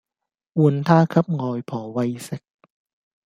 [0.55, 2.39] 換她給外婆餵食